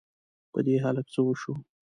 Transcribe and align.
په 0.51 0.59
دې 0.65 0.75
هلک 0.83 1.05
څه 1.13 1.19
وشوو؟! 1.23 1.55